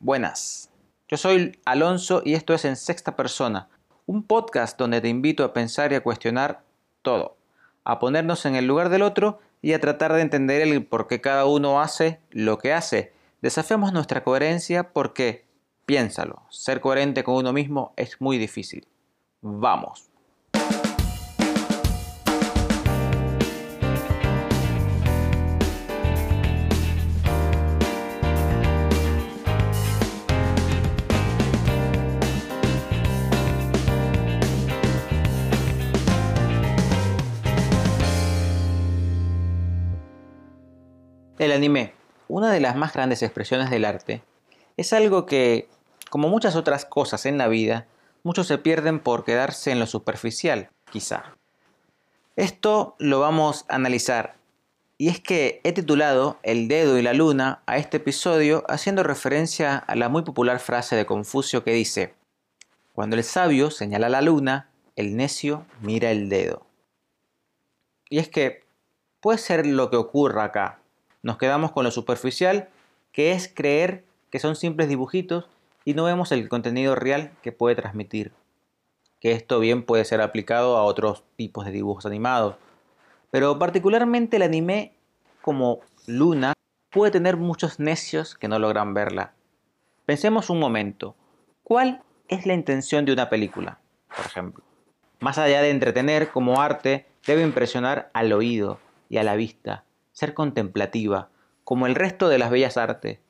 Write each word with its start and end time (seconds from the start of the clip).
buenas. 0.00 0.70
Yo 1.08 1.16
soy 1.16 1.58
Alonso 1.64 2.22
y 2.24 2.34
esto 2.34 2.54
es 2.54 2.64
En 2.64 2.76
Sexta 2.76 3.16
Persona, 3.16 3.68
un 4.06 4.22
podcast 4.22 4.78
donde 4.78 5.00
te 5.00 5.08
invito 5.08 5.44
a 5.44 5.52
pensar 5.52 5.92
y 5.92 5.94
a 5.94 6.02
cuestionar 6.02 6.62
todo, 7.02 7.36
a 7.84 7.98
ponernos 7.98 8.46
en 8.46 8.56
el 8.56 8.66
lugar 8.66 8.88
del 8.88 9.02
otro 9.02 9.38
y 9.62 9.74
a 9.74 9.80
tratar 9.80 10.14
de 10.14 10.22
entender 10.22 10.62
el 10.62 10.86
por 10.86 11.06
qué 11.06 11.20
cada 11.20 11.44
uno 11.44 11.80
hace 11.80 12.20
lo 12.30 12.58
que 12.58 12.72
hace. 12.72 13.12
Desafiamos 13.42 13.92
nuestra 13.92 14.24
coherencia 14.24 14.92
porque, 14.92 15.44
piénsalo, 15.84 16.42
ser 16.48 16.80
coherente 16.80 17.22
con 17.22 17.36
uno 17.36 17.52
mismo 17.52 17.92
es 17.96 18.20
muy 18.20 18.38
difícil. 18.38 18.88
Vamos. 19.42 20.09
El 41.40 41.52
anime, 41.52 41.94
una 42.28 42.52
de 42.52 42.60
las 42.60 42.76
más 42.76 42.92
grandes 42.92 43.22
expresiones 43.22 43.70
del 43.70 43.86
arte, 43.86 44.22
es 44.76 44.92
algo 44.92 45.24
que, 45.24 45.70
como 46.10 46.28
muchas 46.28 46.54
otras 46.54 46.84
cosas 46.84 47.24
en 47.24 47.38
la 47.38 47.48
vida, 47.48 47.86
muchos 48.22 48.46
se 48.46 48.58
pierden 48.58 49.00
por 49.00 49.24
quedarse 49.24 49.70
en 49.70 49.78
lo 49.78 49.86
superficial, 49.86 50.68
quizá. 50.92 51.34
Esto 52.36 52.94
lo 52.98 53.20
vamos 53.20 53.64
a 53.70 53.76
analizar, 53.76 54.34
y 54.98 55.08
es 55.08 55.18
que 55.18 55.62
he 55.64 55.72
titulado 55.72 56.38
El 56.42 56.68
dedo 56.68 56.98
y 56.98 57.02
la 57.02 57.14
luna 57.14 57.62
a 57.64 57.78
este 57.78 57.96
episodio 57.96 58.66
haciendo 58.68 59.02
referencia 59.02 59.78
a 59.78 59.96
la 59.96 60.10
muy 60.10 60.24
popular 60.24 60.60
frase 60.60 60.94
de 60.94 61.06
Confucio 61.06 61.64
que 61.64 61.72
dice, 61.72 62.12
Cuando 62.92 63.16
el 63.16 63.24
sabio 63.24 63.70
señala 63.70 64.10
la 64.10 64.20
luna, 64.20 64.68
el 64.94 65.16
necio 65.16 65.64
mira 65.80 66.10
el 66.10 66.28
dedo. 66.28 66.66
Y 68.10 68.18
es 68.18 68.28
que 68.28 68.62
puede 69.20 69.38
ser 69.38 69.64
lo 69.64 69.88
que 69.88 69.96
ocurra 69.96 70.44
acá, 70.44 70.79
nos 71.22 71.38
quedamos 71.38 71.72
con 71.72 71.84
lo 71.84 71.90
superficial, 71.90 72.68
que 73.12 73.32
es 73.32 73.52
creer 73.52 74.04
que 74.30 74.38
son 74.38 74.56
simples 74.56 74.88
dibujitos 74.88 75.48
y 75.84 75.94
no 75.94 76.04
vemos 76.04 76.32
el 76.32 76.48
contenido 76.48 76.94
real 76.94 77.32
que 77.42 77.52
puede 77.52 77.76
transmitir. 77.76 78.32
Que 79.20 79.32
esto 79.32 79.60
bien 79.60 79.84
puede 79.84 80.04
ser 80.04 80.20
aplicado 80.20 80.76
a 80.76 80.84
otros 80.84 81.24
tipos 81.36 81.66
de 81.66 81.72
dibujos 81.72 82.06
animados. 82.06 82.56
Pero 83.30 83.58
particularmente 83.58 84.36
el 84.36 84.42
anime 84.42 84.94
como 85.42 85.80
Luna 86.06 86.54
puede 86.90 87.12
tener 87.12 87.36
muchos 87.36 87.78
necios 87.78 88.34
que 88.34 88.48
no 88.48 88.58
logran 88.58 88.94
verla. 88.94 89.32
Pensemos 90.06 90.50
un 90.50 90.58
momento, 90.58 91.14
¿cuál 91.62 92.02
es 92.28 92.46
la 92.46 92.54
intención 92.54 93.04
de 93.04 93.12
una 93.12 93.28
película, 93.28 93.78
por 94.16 94.26
ejemplo? 94.26 94.64
Más 95.20 95.38
allá 95.38 95.60
de 95.62 95.70
entretener 95.70 96.30
como 96.30 96.60
arte, 96.60 97.06
debe 97.26 97.42
impresionar 97.42 98.10
al 98.14 98.32
oído 98.32 98.80
y 99.08 99.18
a 99.18 99.22
la 99.22 99.36
vista, 99.36 99.84
ser 100.20 100.34
contemplativa, 100.34 101.30
como 101.64 101.86
el 101.86 101.94
resto 101.94 102.28
de 102.28 102.38
las 102.38 102.50
bellas 102.50 102.76
artes. 102.76 103.20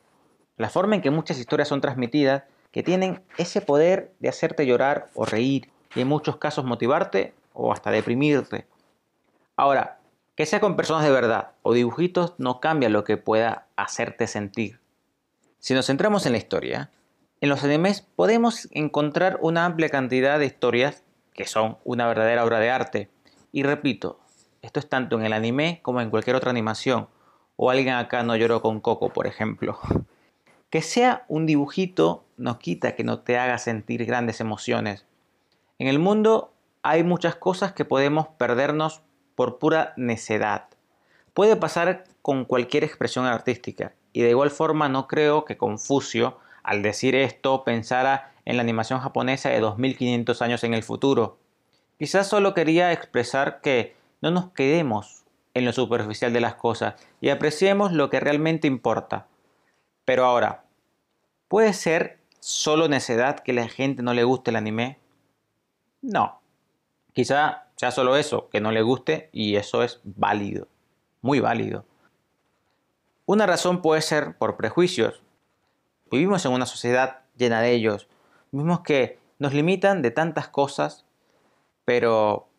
La 0.56 0.70
forma 0.70 0.97
en 0.97 1.02
que 1.02 1.12
muchas 1.12 1.38
historias 1.38 1.69
son 1.69 1.80
transmitidas, 1.80 2.42
que 2.72 2.82
tienen 2.82 3.22
ese 3.38 3.60
poder 3.60 4.12
de 4.19 4.28
hacerte 4.28 4.66
llorar 4.66 5.08
o 5.14 5.24
reír, 5.24 5.70
y 5.94 6.00
en 6.00 6.08
muchos 6.08 6.36
casos 6.36 6.64
motivarte 6.64 7.32
o 7.52 7.72
hasta 7.72 7.92
deprimirte. 7.92 8.66
Ahora, 9.56 10.00
que 10.34 10.47
sea 10.47 10.58
con 10.58 10.74
personas 10.74 11.05
de 11.05 11.12
verdad 11.12 11.52
o 11.62 11.74
dibujitos 11.74 12.34
no 12.38 12.60
cambia 12.60 12.88
lo 12.88 13.04
que 13.04 13.16
pueda 13.16 13.69
hacerte 13.77 14.27
sentir. 14.27 14.80
Si 15.60 15.75
nos 15.75 15.86
centramos 15.86 16.27
en 16.27 16.32
la 16.32 16.38
historia, 16.38 16.91
en 17.41 17.50
los 17.50 17.62
animes 17.62 18.02
podemos 18.16 18.69
encontrar 18.72 19.38
una 19.42 19.64
amplia 19.64 19.91
cantidad 19.91 20.41
de 20.41 20.47
historias 20.47 21.04
que 21.34 21.47
son 21.47 21.78
una 21.84 22.08
verdadera 22.08 22.44
obra 22.44 22.58
de 22.58 22.70
arte. 22.70 23.10
Y 23.52 23.62
repito, 23.62 24.19
esto 24.62 24.81
es 24.81 24.88
tanto 24.88 25.19
en 25.19 25.25
el 25.25 25.32
anime 25.32 25.81
como 25.82 26.00
en 26.00 26.10
cualquier 26.10 26.37
otra 26.37 26.50
animación. 26.50 27.09
O 27.56 27.71
alguien 27.71 27.94
acá 27.94 28.22
no 28.22 28.37
lloró 28.37 28.62
con 28.62 28.81
Coco, 28.81 29.10
por 29.10 29.26
ejemplo. 29.26 29.78
Que 30.71 30.82
sea 30.82 31.25
un 31.26 31.47
dibujito 31.47 32.22
no 32.37 32.60
quita 32.60 32.94
que 32.94 33.03
no 33.03 33.19
te 33.19 33.37
haga 33.37 33.59
sentir 33.59 34.04
grandes 34.04 34.41
emociones. 34.41 35.04
En 35.81 35.88
el 35.88 35.99
mundo 35.99 36.53
hay 36.82 37.03
muchas 37.03 37.34
cosas 37.34 37.72
que 37.72 37.84
podemos 37.84 38.28
perdernos 38.28 39.03
por 39.34 39.59
pura 39.59 39.94
necedad. 39.97 40.69
Puede 41.34 41.56
pasar 41.56 42.04
con 42.22 42.44
cualquier 42.44 42.84
expresión 42.84 43.26
artística. 43.26 43.94
Y 44.12 44.22
de 44.22 44.31
igual 44.31 44.50
forma 44.50 44.88
no 44.88 45.09
creo 45.09 45.44
que 45.44 45.56
Confucio, 45.56 46.38
al 46.62 46.82
decir 46.82 47.16
esto, 47.16 47.65
pensara 47.65 48.32
en 48.44 48.56
la 48.56 48.62
animación 48.62 49.00
japonesa 49.00 49.49
de 49.49 49.60
2500 49.60 50.43
años 50.43 50.62
en 50.62 50.75
el 50.75 50.82
futuro. 50.82 51.38
Quizás 51.99 52.28
solo 52.28 52.54
quería 52.54 52.93
expresar 52.93 53.60
que 53.60 53.97
no 54.20 54.31
nos 54.31 54.50
quedemos 54.50 55.25
en 55.54 55.64
lo 55.64 55.72
superficial 55.72 56.32
de 56.32 56.41
las 56.41 56.54
cosas 56.54 56.94
y 57.20 57.31
apreciemos 57.31 57.92
lo 57.92 58.10
que 58.10 58.20
realmente 58.20 58.66
importa. 58.66 59.26
Pero 60.04 60.25
ahora, 60.25 60.64
¿puede 61.48 61.72
ser 61.72 62.19
solo 62.38 62.88
necedad 62.88 63.41
que 63.41 63.53
la 63.53 63.69
gente 63.69 64.03
no 64.03 64.14
le 64.14 64.25
guste 64.25 64.50
el 64.50 64.56
anime? 64.56 64.98
No. 66.03 66.41
Quizá 67.12 67.66
sea 67.76 67.91
solo 67.91 68.16
eso, 68.16 68.48
que 68.50 68.60
no 68.60 68.72
le 68.72 68.82
guste 68.82 69.31
y 69.32 69.56
eso 69.56 69.82
es 69.82 70.00
válido, 70.04 70.69
muy 71.22 71.41
válido. 71.41 71.84
Una 73.26 73.47
razón 73.47 73.81
puede 73.82 74.02
ser 74.02 74.37
por 74.37 74.56
prejuicios. 74.56 75.22
Vivimos 76.10 76.44
en 76.44 76.52
una 76.52 76.66
sociedad 76.66 77.20
llena 77.37 77.60
de 77.60 77.72
ellos, 77.72 78.08
mismos 78.50 78.81
que 78.81 79.19
nos 79.38 79.54
limitan 79.54 80.02
de 80.02 80.10
tantas 80.10 80.48
cosas, 80.48 81.06
pero 81.84 82.50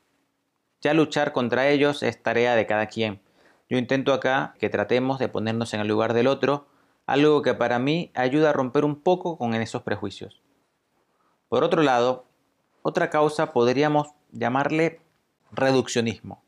ya 0.82 0.94
luchar 0.94 1.32
contra 1.32 1.70
ellos 1.70 2.04
es 2.04 2.22
tarea 2.22 2.56
de 2.56 2.66
cada 2.66 2.88
quien. 2.88 3.22
Yo 3.70 3.78
intento 3.78 4.14
acá 4.14 4.56
que 4.60 4.70
tratemos 4.70 5.20
de 5.20 5.30
ponernos 5.30 5.74
en 5.74 5.80
el 5.80 5.88
lugar 5.88 6.14
del 6.14 6.28
otro, 6.28 6.68
algo 7.06 7.42
que 7.42 7.54
para 7.54 7.80
mí 7.80 8.12
ayuda 8.16 8.50
a 8.50 8.54
romper 8.54 8.84
un 8.84 8.96
poco 8.96 9.38
con 9.38 9.54
esos 9.54 9.84
prejuicios. 9.84 10.42
Por 11.48 11.64
otro 11.64 11.84
lado, 11.84 12.26
otra 12.82 13.10
causa 13.10 13.54
podríamos 13.54 14.10
llamarle 14.32 15.02
reduccionismo. 15.52 16.44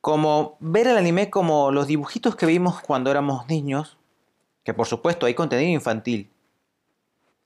Como 0.00 0.56
ver 0.60 0.86
el 0.86 0.96
anime 0.96 1.28
como 1.28 1.72
los 1.72 1.88
dibujitos 1.88 2.36
que 2.36 2.46
vimos 2.46 2.80
cuando 2.80 3.10
éramos 3.10 3.46
niños, 3.48 3.98
que 4.62 4.74
por 4.74 4.86
supuesto 4.86 5.26
hay 5.26 5.34
contenido 5.34 5.70
infantil, 5.70 6.30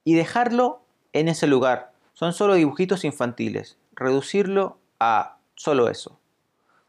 y 0.03 0.13
dejarlo 0.15 0.83
en 1.13 1.29
ese 1.29 1.47
lugar. 1.47 1.93
Son 2.13 2.33
solo 2.33 2.53
dibujitos 2.55 3.05
infantiles. 3.05 3.77
Reducirlo 3.93 4.77
a 4.99 5.37
solo 5.55 5.89
eso. 5.89 6.19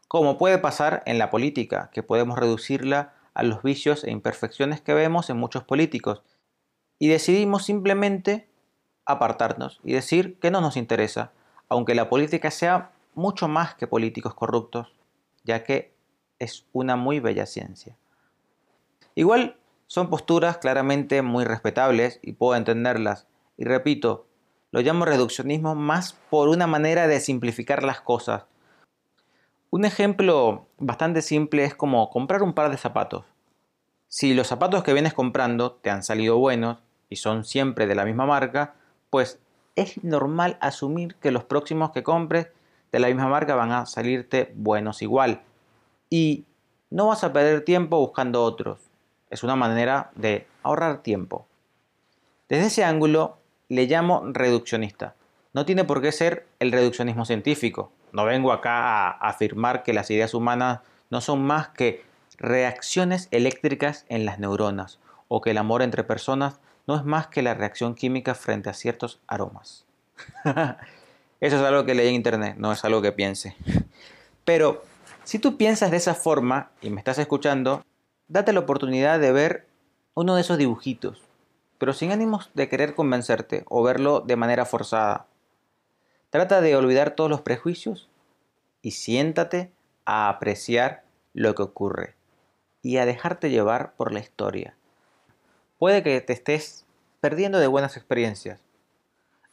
Como 0.07 0.37
puede 0.37 0.57
pasar 0.57 1.03
en 1.05 1.17
la 1.17 1.29
política, 1.29 1.89
que 1.91 2.03
podemos 2.03 2.37
reducirla 2.37 3.13
a 3.33 3.43
los 3.43 3.63
vicios 3.63 4.03
e 4.03 4.11
imperfecciones 4.11 4.81
que 4.81 4.93
vemos 4.93 5.29
en 5.29 5.37
muchos 5.37 5.63
políticos, 5.63 6.21
y 6.99 7.09
decidimos 7.09 7.65
simplemente 7.65 8.47
apartarnos 9.05 9.79
y 9.83 9.93
decir 9.93 10.39
que 10.39 10.51
no 10.51 10.61
nos 10.61 10.77
interesa, 10.77 11.31
aunque 11.69 11.95
la 11.95 12.09
política 12.09 12.51
sea 12.51 12.91
mucho 13.13 13.47
más 13.47 13.75
que 13.75 13.87
políticos 13.87 14.33
corruptos, 14.33 14.95
ya 15.43 15.63
que 15.63 15.93
es 16.39 16.65
una 16.73 16.95
muy 16.95 17.19
bella 17.19 17.45
ciencia. 17.45 17.95
Igual 19.15 19.57
son 19.87 20.09
posturas 20.09 20.57
claramente 20.57 21.21
muy 21.21 21.45
respetables 21.45 22.19
y 22.21 22.33
puedo 22.33 22.55
entenderlas, 22.55 23.27
y 23.57 23.65
repito, 23.65 24.27
lo 24.71 24.81
llamo 24.81 25.05
reduccionismo 25.05 25.75
más 25.75 26.13
por 26.29 26.49
una 26.49 26.67
manera 26.67 27.07
de 27.07 27.19
simplificar 27.19 27.83
las 27.83 28.01
cosas, 28.01 28.45
un 29.71 29.85
ejemplo 29.85 30.67
bastante 30.77 31.21
simple 31.21 31.65
es 31.65 31.75
como 31.75 32.09
comprar 32.09 32.43
un 32.43 32.53
par 32.53 32.71
de 32.71 32.77
zapatos. 32.77 33.25
Si 34.07 34.33
los 34.33 34.47
zapatos 34.47 34.83
que 34.83 34.93
vienes 34.93 35.13
comprando 35.13 35.73
te 35.73 35.89
han 35.89 36.03
salido 36.03 36.37
buenos 36.37 36.77
y 37.09 37.17
son 37.17 37.43
siempre 37.43 37.87
de 37.87 37.95
la 37.95 38.05
misma 38.05 38.25
marca, 38.25 38.75
pues 39.09 39.39
es 39.75 40.03
normal 40.03 40.57
asumir 40.61 41.15
que 41.15 41.31
los 41.31 41.43
próximos 41.43 41.91
que 41.91 42.03
compres 42.03 42.47
de 42.91 42.99
la 42.99 43.07
misma 43.07 43.27
marca 43.27 43.55
van 43.55 43.71
a 43.71 43.85
salirte 43.85 44.53
buenos 44.55 45.01
igual. 45.01 45.41
Y 46.09 46.45
no 46.89 47.07
vas 47.07 47.23
a 47.23 47.33
perder 47.33 47.65
tiempo 47.65 47.99
buscando 47.99 48.43
otros. 48.43 48.79
Es 49.29 49.43
una 49.43 49.55
manera 49.55 50.11
de 50.15 50.47
ahorrar 50.63 51.01
tiempo. 51.03 51.45
Desde 52.47 52.67
ese 52.67 52.83
ángulo 52.85 53.37
le 53.67 53.87
llamo 53.87 54.23
reduccionista. 54.31 55.15
No 55.53 55.65
tiene 55.65 55.83
por 55.83 56.01
qué 56.01 56.11
ser 56.11 56.47
el 56.59 56.71
reduccionismo 56.71 57.25
científico. 57.25 57.91
No 58.15 58.23
vengo 58.23 58.53
acá 58.53 59.09
a 59.09 59.09
afirmar 59.09 59.83
que 59.83 59.91
las 59.91 60.09
ideas 60.09 60.33
humanas 60.33 60.79
no 61.09 61.19
son 61.19 61.43
más 61.43 61.67
que 61.67 62.05
reacciones 62.37 63.27
eléctricas 63.31 64.05
en 64.07 64.23
las 64.23 64.39
neuronas 64.39 64.99
o 65.27 65.41
que 65.41 65.51
el 65.51 65.57
amor 65.57 65.81
entre 65.81 66.05
personas 66.05 66.61
no 66.87 66.95
es 66.95 67.03
más 67.03 67.27
que 67.27 67.41
la 67.41 67.55
reacción 67.55 67.93
química 67.93 68.33
frente 68.33 68.69
a 68.69 68.73
ciertos 68.73 69.19
aromas. 69.27 69.85
Eso 71.41 71.57
es 71.57 71.61
algo 71.61 71.83
que 71.83 71.93
leí 71.93 72.07
en 72.07 72.15
internet, 72.15 72.55
no 72.57 72.71
es 72.71 72.85
algo 72.85 73.01
que 73.01 73.11
piense. 73.11 73.57
Pero 74.45 74.85
si 75.25 75.37
tú 75.37 75.57
piensas 75.57 75.91
de 75.91 75.97
esa 75.97 76.15
forma 76.15 76.71
y 76.81 76.91
me 76.91 77.01
estás 77.01 77.17
escuchando, 77.17 77.83
date 78.29 78.53
la 78.53 78.61
oportunidad 78.61 79.19
de 79.19 79.33
ver 79.33 79.67
uno 80.13 80.35
de 80.35 80.41
esos 80.41 80.57
dibujitos. 80.57 81.21
pero 81.77 81.91
sin 81.91 82.13
ánimos 82.13 82.49
de 82.53 82.69
querer 82.69 82.95
convencerte 82.95 83.65
o 83.67 83.83
verlo 83.83 84.21
de 84.21 84.37
manera 84.37 84.63
forzada. 84.63 85.25
Trata 86.35 86.59
de 86.59 86.75
olvidar 86.75 87.11
todos 87.11 87.29
los 87.29 87.39
prejuicios 87.39 88.09
y 88.81 88.91
siéntate 88.91 89.71
a 90.03 90.27
apreciar 90.27 91.05
lo 91.33 91.55
que 91.55 91.61
ocurre 91.61 92.15
y 92.81 92.97
a 92.97 93.05
dejarte 93.05 93.49
llevar 93.49 93.93
por 93.95 94.11
la 94.11 94.19
historia. 94.19 94.75
Puede 95.79 96.03
que 96.03 96.19
te 96.19 96.33
estés 96.33 96.83
perdiendo 97.21 97.57
de 97.57 97.67
buenas 97.67 97.95
experiencias. 97.95 98.59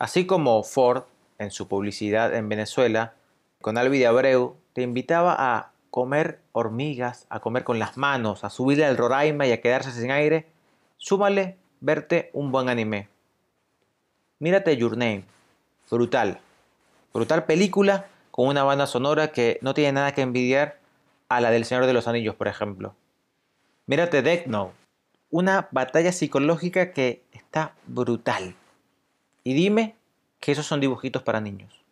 Así 0.00 0.26
como 0.26 0.60
Ford, 0.64 1.04
en 1.38 1.52
su 1.52 1.68
publicidad 1.68 2.34
en 2.34 2.48
Venezuela, 2.48 3.14
con 3.60 3.78
Alvi 3.78 4.00
de 4.00 4.08
Abreu, 4.08 4.56
te 4.72 4.82
invitaba 4.82 5.36
a 5.38 5.70
comer 5.92 6.40
hormigas, 6.50 7.26
a 7.28 7.38
comer 7.38 7.62
con 7.62 7.78
las 7.78 7.96
manos, 7.96 8.42
a 8.42 8.50
subirle 8.50 8.86
al 8.86 8.96
Roraima 8.96 9.46
y 9.46 9.52
a 9.52 9.60
quedarse 9.60 9.92
sin 9.92 10.10
aire, 10.10 10.48
súmale 10.96 11.58
verte 11.80 12.30
un 12.32 12.50
buen 12.50 12.68
anime. 12.68 13.08
Mírate 14.40 14.76
Your 14.76 14.96
Name, 14.96 15.22
brutal. 15.88 16.40
Brutal 17.12 17.44
película 17.44 18.06
con 18.30 18.48
una 18.48 18.64
banda 18.64 18.86
sonora 18.86 19.32
que 19.32 19.58
no 19.60 19.74
tiene 19.74 19.92
nada 19.92 20.12
que 20.12 20.22
envidiar 20.22 20.78
a 21.28 21.40
la 21.40 21.50
del 21.50 21.64
Señor 21.64 21.86
de 21.86 21.92
los 21.92 22.08
Anillos, 22.08 22.34
por 22.34 22.48
ejemplo. 22.48 22.94
Mírate 23.86 24.22
Death 24.22 24.46
Note, 24.46 24.74
una 25.30 25.68
batalla 25.70 26.12
psicológica 26.12 26.92
que 26.92 27.22
está 27.32 27.74
brutal. 27.86 28.54
Y 29.44 29.54
dime 29.54 29.96
que 30.40 30.52
esos 30.52 30.66
son 30.66 30.80
dibujitos 30.80 31.22
para 31.22 31.40
niños. 31.40 31.82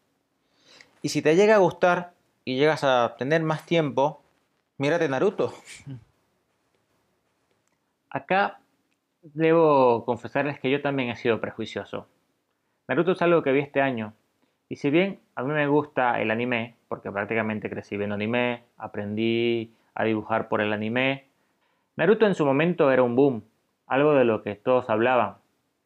Y 1.03 1.11
si 1.11 1.23
te 1.23 1.37
llega 1.37 1.55
a 1.57 1.59
gustar 1.59 2.13
y 2.45 2.57
llegas 2.57 2.85
a 2.85 3.17
tener 3.19 3.43
más 3.43 3.67
tiempo, 3.67 4.23
mírate 4.79 5.09
Naruto. 5.09 5.55
Acá 8.11 8.61
debo 9.23 10.05
confesarles 10.05 10.59
que 10.59 10.71
yo 10.71 10.83
también 10.83 11.11
he 11.11 11.17
sido 11.17 11.41
prejuicioso. 11.41 12.07
Naruto 12.89 13.13
es 13.13 13.23
algo 13.23 13.43
que 13.43 13.53
vi 13.53 13.61
este 13.61 13.81
año. 13.81 14.15
Y 14.71 14.77
si 14.77 14.89
bien 14.89 15.21
a 15.35 15.43
mí 15.43 15.53
me 15.53 15.67
gusta 15.67 16.23
el 16.23 16.31
anime, 16.31 16.77
porque 16.89 17.13
prácticamente 17.13 17.69
crecí 17.69 17.99
viendo 17.99 18.15
anime, 18.15 18.63
aprendí 18.79 19.75
a 19.95 20.05
dibujar 20.05 20.49
por 20.49 20.63
el 20.63 20.73
anime, 20.73 21.31
Naruto 21.97 22.25
en 22.25 22.35
su 22.35 22.47
momento 22.47 22.91
era 22.91 23.03
un 23.03 23.15
boom, 23.15 23.45
algo 23.87 24.15
de 24.15 24.25
lo 24.25 24.43
que 24.43 24.55
todos 24.55 24.89
hablaban. 24.89 25.37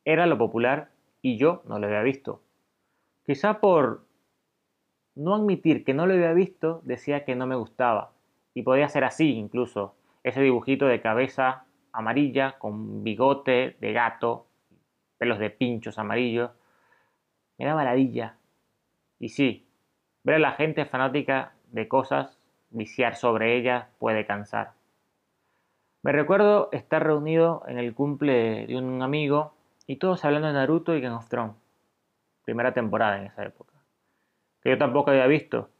Era 0.05 0.27
lo 0.27 0.39
popular 0.39 0.91
y 1.23 1.39
yo 1.39 1.63
no 1.67 1.81
lo 1.81 1.87
había 1.87 2.03
visto. 2.03 2.41
Quizá 3.27 3.59
por 3.59 4.05
no 5.17 5.35
admitir 5.35 5.83
que 5.83 5.95
no 5.95 6.07
lo 6.07 6.15
había 6.15 6.33
visto, 6.33 6.83
decía 6.85 7.25
que 7.25 7.35
no 7.35 7.49
me 7.49 7.57
gustaba. 7.57 8.13
Y 8.55 8.63
podía 8.63 8.89
ser 8.89 9.03
así 9.03 9.35
incluso. 9.35 9.97
Ese 10.23 10.41
dibujito 10.41 10.87
de 10.87 11.01
cabeza 11.01 11.65
amarilla 11.91 12.59
con 12.59 13.03
bigote 13.03 13.77
de 13.81 13.93
gato, 13.93 14.47
pelos 15.19 15.39
de 15.39 15.51
pinchos 15.51 15.99
amarillos. 15.99 16.51
Me 17.59 17.65
da 17.65 17.75
maravilla. 17.75 18.37
Y 19.25 19.31
sí, 19.31 19.67
ver 20.23 20.35
a 20.35 20.39
la 20.39 20.53
gente 20.53 20.85
fanática 20.85 21.55
de 21.73 21.89
cosas, 21.89 22.39
viciar 22.69 23.17
sobre 23.17 23.57
ellas, 23.57 23.87
puede 23.99 24.27
cansar. 24.27 24.73
Me 26.03 26.13
recuerdo 26.13 26.69
estar 26.73 27.03
reunido 27.03 27.63
en 27.67 27.79
el 27.79 27.95
cumple 27.95 28.67
de 28.67 28.77
un 28.77 29.01
amigo 29.01 29.55
y 29.87 29.97
todos 29.97 30.27
hablando 30.27 30.49
de 30.49 30.53
Naruto 30.53 30.95
y 30.95 31.01
Game 31.01 31.17
of 31.17 31.31
Thrones. 31.31 31.57
Primera 32.45 32.75
temporada 32.75 33.17
en 33.19 33.25
esa 33.29 33.45
época. 33.45 33.73
Que 34.61 34.69
yo 34.69 34.77
tampoco 34.77 35.11
había 35.11 35.27
visto. 35.27 35.71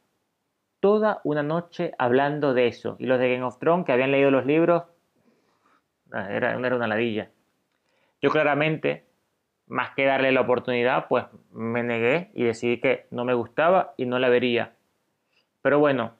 Toda 0.79 1.21
una 1.23 1.43
noche 1.43 1.93
hablando 1.99 2.55
de 2.55 2.65
eso. 2.65 2.95
Y 2.97 3.05
los 3.05 3.19
de 3.19 3.31
Game 3.31 3.45
of 3.45 3.59
Thrones 3.59 3.85
que 3.85 3.91
habían 3.91 4.09
leído 4.09 4.31
los 4.31 4.47
libros 4.47 4.85
era, 6.11 6.55
era 6.55 6.75
una 6.75 6.87
ladilla. 6.87 7.29
Yo 8.23 8.31
claramente, 8.31 9.05
más 9.67 9.91
que 9.95 10.05
darle 10.05 10.31
la 10.31 10.41
oportunidad, 10.41 11.07
pues 11.07 11.25
me 11.51 11.83
negué 11.83 12.29
y 12.33 12.43
decidí 12.43 12.79
que 12.79 13.07
no 13.11 13.25
me 13.25 13.33
gustaba 13.33 13.93
y 13.97 14.05
no 14.05 14.19
la 14.19 14.29
vería. 14.29 14.75
Pero 15.61 15.79
bueno, 15.79 16.13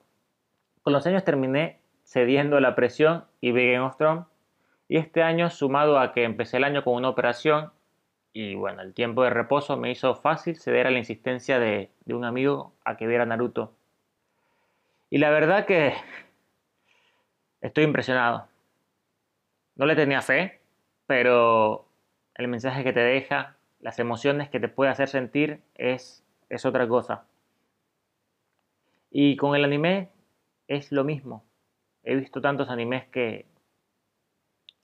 con 0.82 0.92
los 0.92 1.06
años 1.06 1.24
terminé 1.24 1.80
cediendo 2.04 2.56
a 2.56 2.60
la 2.60 2.74
presión 2.74 3.24
y 3.40 3.52
vi 3.52 3.72
Game 3.72 3.84
of 3.84 3.96
Thrones. 3.96 4.26
Y 4.88 4.98
este 4.98 5.22
año, 5.22 5.50
sumado 5.50 5.98
a 5.98 6.12
que 6.12 6.24
empecé 6.24 6.58
el 6.58 6.64
año 6.64 6.84
con 6.84 6.94
una 6.94 7.08
operación 7.08 7.72
y 8.32 8.54
bueno, 8.54 8.82
el 8.82 8.92
tiempo 8.92 9.24
de 9.24 9.30
reposo 9.30 9.76
me 9.76 9.90
hizo 9.90 10.14
fácil 10.14 10.56
ceder 10.56 10.86
a 10.86 10.90
la 10.90 10.98
insistencia 10.98 11.58
de, 11.58 11.90
de 12.04 12.14
un 12.14 12.24
amigo 12.24 12.74
a 12.84 12.96
que 12.96 13.06
viera 13.06 13.24
Naruto. 13.24 13.72
Y 15.08 15.18
la 15.18 15.30
verdad 15.30 15.64
que 15.64 15.94
estoy 17.62 17.84
impresionado. 17.84 18.46
No 19.76 19.86
le 19.86 19.96
tenía 19.96 20.20
fe, 20.20 20.60
pero 21.06 21.85
el 22.36 22.48
mensaje 22.48 22.84
que 22.84 22.92
te 22.92 23.00
deja, 23.00 23.56
las 23.80 23.98
emociones 23.98 24.50
que 24.50 24.60
te 24.60 24.68
puede 24.68 24.90
hacer 24.90 25.08
sentir 25.08 25.62
es, 25.74 26.24
es 26.48 26.64
otra 26.66 26.86
cosa. 26.86 27.24
Y 29.10 29.36
con 29.36 29.56
el 29.56 29.64
anime 29.64 30.10
es 30.68 30.92
lo 30.92 31.04
mismo. 31.04 31.44
He 32.02 32.14
visto 32.14 32.40
tantos 32.40 32.68
animes 32.68 33.06
que, 33.08 33.46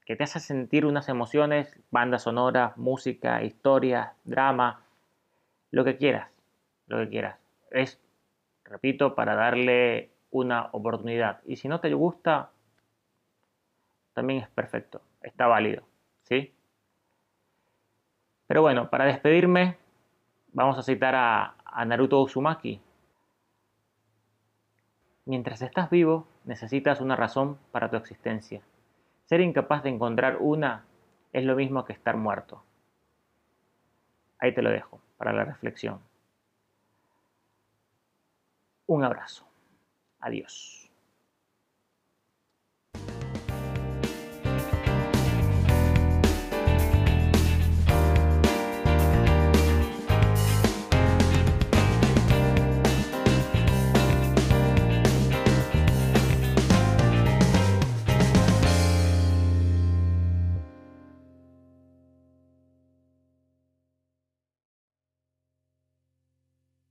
que 0.06 0.16
te 0.16 0.24
hacen 0.24 0.40
sentir 0.40 0.86
unas 0.86 1.08
emociones, 1.08 1.78
banda 1.90 2.18
sonora, 2.18 2.72
música, 2.76 3.42
historia, 3.42 4.14
drama, 4.24 4.84
lo 5.70 5.84
que 5.84 5.96
quieras, 5.96 6.30
lo 6.86 6.98
que 6.98 7.08
quieras. 7.10 7.38
Es, 7.70 8.00
repito, 8.64 9.14
para 9.14 9.34
darle 9.34 10.10
una 10.30 10.70
oportunidad. 10.72 11.40
Y 11.46 11.56
si 11.56 11.68
no 11.68 11.80
te 11.80 11.92
gusta, 11.92 12.50
también 14.14 14.42
es 14.42 14.48
perfecto, 14.48 15.02
está 15.22 15.46
válido, 15.46 15.82
¿sí? 16.22 16.54
Pero 18.52 18.60
bueno, 18.60 18.90
para 18.90 19.06
despedirme, 19.06 19.78
vamos 20.52 20.76
a 20.76 20.82
citar 20.82 21.14
a, 21.14 21.54
a 21.64 21.86
Naruto 21.86 22.20
Uzumaki. 22.20 22.82
Mientras 25.24 25.62
estás 25.62 25.88
vivo, 25.88 26.28
necesitas 26.44 27.00
una 27.00 27.16
razón 27.16 27.56
para 27.70 27.88
tu 27.88 27.96
existencia. 27.96 28.60
Ser 29.24 29.40
incapaz 29.40 29.84
de 29.84 29.88
encontrar 29.88 30.36
una 30.38 30.84
es 31.32 31.46
lo 31.46 31.56
mismo 31.56 31.86
que 31.86 31.94
estar 31.94 32.18
muerto. 32.18 32.62
Ahí 34.38 34.52
te 34.52 34.60
lo 34.60 34.68
dejo 34.68 35.00
para 35.16 35.32
la 35.32 35.46
reflexión. 35.46 35.98
Un 38.84 39.02
abrazo. 39.02 39.46
Adiós. 40.20 40.81